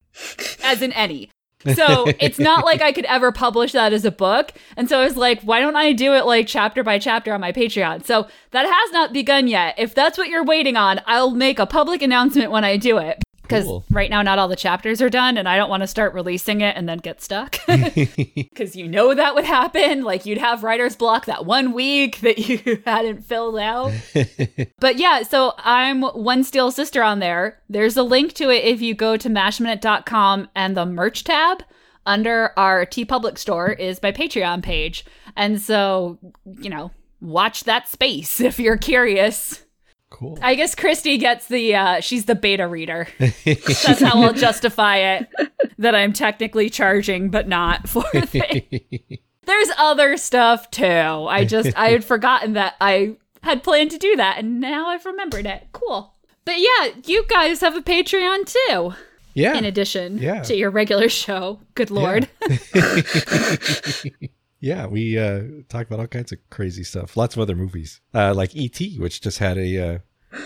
[0.66, 1.30] as in any.
[1.74, 4.52] So it's not like I could ever publish that as a book.
[4.78, 7.42] And so I was like, why don't I do it like chapter by chapter on
[7.42, 8.06] my Patreon?
[8.06, 9.76] So that has not begun yet.
[9.78, 13.25] If that's what you're waiting on, I'll make a public announcement when I do it.
[13.48, 13.86] Because Cool.
[13.90, 16.62] right now, not all the chapters are done, and I don't want to start releasing
[16.62, 17.58] it and then get stuck.
[18.56, 20.04] Because you know that would happen.
[20.04, 23.92] Like, you'd have writer's block that one week that you hadn't filled out.
[24.80, 27.60] But yeah, so I'm One Steel Sister on there.
[27.70, 31.64] There's a link to it if you go to mashminute.com and the merch tab
[32.06, 35.06] under our TeePublic store is my Patreon page.
[35.36, 36.18] And so,
[36.60, 39.65] you know, watch that space if you're curious.
[40.10, 40.38] Cool.
[40.42, 43.08] I guess Christy gets the uh she's the beta reader.
[43.46, 45.28] That's how I'll justify it
[45.78, 48.04] that I'm technically charging but not for.
[48.14, 50.86] There's other stuff too.
[50.86, 55.06] I just I had forgotten that I had planned to do that and now I've
[55.06, 55.68] remembered it.
[55.72, 56.14] Cool.
[56.46, 58.94] But yeah, you guys have a Patreon too,
[59.34, 59.56] yeah.
[59.58, 60.42] in addition Yeah.
[60.44, 61.60] to your regular show.
[61.76, 62.28] Good lord.
[62.74, 63.02] yeah,
[64.88, 67.16] we uh, talk about all kinds of crazy stuff.
[67.16, 70.02] Lots of other movies, uh, like E.T., which just had a
[70.34, 70.38] uh,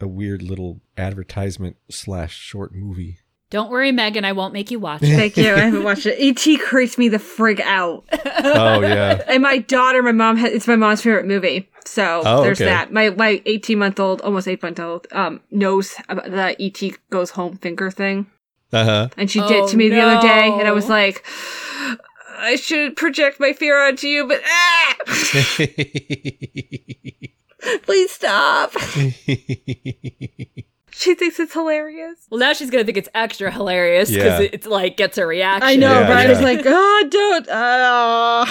[0.00, 3.18] a weird little advertisement slash short movie.
[3.50, 5.16] Don't worry, Megan, I won't make you watch it.
[5.16, 5.54] Thank you.
[5.54, 6.20] I haven't watched it.
[6.20, 6.58] E.T.
[6.58, 8.04] creeps me the frig out.
[8.40, 11.68] Oh yeah, And my daughter, my mom, ha- it's my mom's favorite movie.
[11.84, 12.66] So Oh, there's okay.
[12.70, 12.92] that.
[12.92, 16.94] My my 18 month old, almost 8 month old, um, knows about the E.T.
[17.10, 18.26] goes home finger thing.
[18.72, 19.08] uh huh.
[19.16, 21.24] And she did it Oh, to me the other day, and I was like,
[22.38, 24.94] I should project my fear onto you, but ah!
[27.82, 28.72] please stop.
[30.90, 32.16] She thinks it's hilarious.
[32.28, 34.48] Well, now she's gonna think it's extra hilarious because Yeah.
[34.52, 35.62] it's like gets a reaction.
[35.68, 37.48] I know, Yeah, but I was like, oh, don't.
[37.48, 38.46] Uh.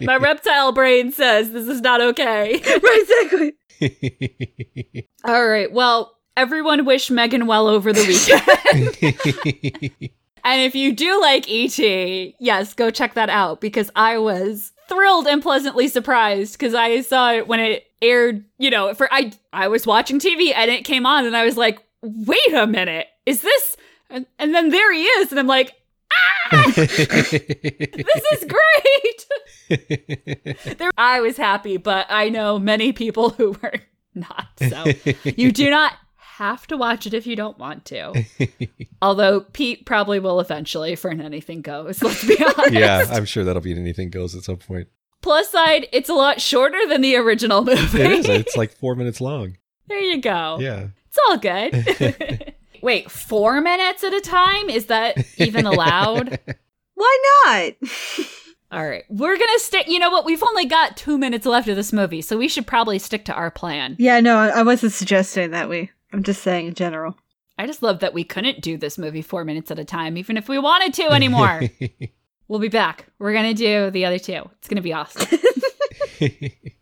[0.02, 2.60] My reptile brain says this is not okay.
[2.62, 5.06] right, exactly.
[5.24, 5.72] All right.
[5.72, 8.04] Well, everyone wish Megan well over the
[9.96, 10.10] weekend.
[10.44, 15.26] And if you do like E.T., yes, go check that out because I was thrilled
[15.26, 19.68] and pleasantly surprised because I saw it when it aired, you know, for I I
[19.68, 23.42] was watching TV and it came on and I was like, wait a minute, is
[23.42, 23.76] this
[24.10, 25.72] and, and then there he is, and I'm like,
[26.12, 26.92] ah, this
[28.32, 29.26] is great.
[30.78, 33.74] there, I was happy, but I know many people who were
[34.14, 34.48] not.
[34.58, 34.84] So
[35.24, 35.94] you do not
[36.40, 38.24] have to watch it if you don't want to.
[39.02, 42.72] Although Pete probably will eventually for an anything goes, let's be honest.
[42.72, 44.88] yeah, I'm sure that'll be an anything goes at some point.
[45.20, 48.00] Plus side, it's a lot shorter than the original movie.
[48.00, 48.26] It is.
[48.28, 49.58] It's like four minutes long.
[49.86, 50.56] there you go.
[50.60, 50.88] Yeah.
[51.08, 52.54] It's all good.
[52.82, 54.70] Wait, four minutes at a time?
[54.70, 56.38] Is that even allowed?
[56.94, 57.72] Why not?
[58.72, 59.04] All right.
[59.10, 59.88] We're going to stick.
[59.88, 60.24] You know what?
[60.24, 63.34] We've only got two minutes left of this movie, so we should probably stick to
[63.34, 63.96] our plan.
[63.98, 65.90] yeah, no, I wasn't suggesting that we.
[66.12, 67.16] I'm just saying in general.
[67.58, 70.36] I just love that we couldn't do this movie four minutes at a time, even
[70.36, 71.62] if we wanted to anymore.
[72.48, 73.06] we'll be back.
[73.18, 74.48] We're going to do the other two.
[74.58, 75.28] It's going to be awesome.